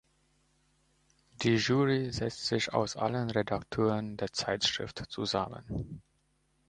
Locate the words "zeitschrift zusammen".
4.33-6.01